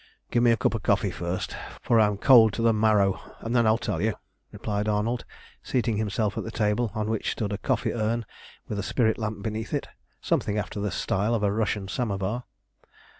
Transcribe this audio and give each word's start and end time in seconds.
"Give 0.31 0.41
me 0.41 0.49
a 0.49 0.57
cup 0.57 0.73
of 0.73 0.81
coffee 0.81 1.11
first, 1.11 1.55
for 1.79 1.99
I 1.99 2.07
am 2.07 2.17
cold 2.17 2.53
to 2.53 2.63
the 2.63 2.73
marrow, 2.73 3.19
and 3.41 3.55
then 3.55 3.67
I'll 3.67 3.77
tell 3.77 4.01
you," 4.01 4.15
replied 4.51 4.87
Arnold, 4.87 5.25
seating 5.61 5.97
himself 5.97 6.35
at 6.39 6.43
the 6.43 6.49
table, 6.49 6.91
on 6.95 7.07
which 7.07 7.31
stood 7.33 7.53
a 7.53 7.59
coffee 7.59 7.93
urn 7.93 8.25
with 8.67 8.79
a 8.79 8.81
spirit 8.81 9.19
lamp 9.19 9.43
beneath 9.43 9.75
it, 9.75 9.89
something 10.19 10.57
after 10.57 10.79
the 10.79 10.89
style 10.89 11.35
of 11.35 11.43
a 11.43 11.51
Russian 11.53 11.87
samovar. 11.87 12.45